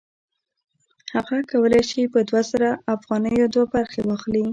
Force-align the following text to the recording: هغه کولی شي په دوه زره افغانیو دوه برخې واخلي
هغه 1.13 1.37
کولی 1.51 1.81
شي 1.89 2.01
په 2.13 2.19
دوه 2.27 2.41
زره 2.51 2.69
افغانیو 2.95 3.51
دوه 3.53 3.65
برخې 3.73 3.99
واخلي 4.03 4.45